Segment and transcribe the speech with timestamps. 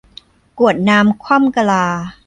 [0.59, 1.85] กรวดน้ำคว่ำกะลา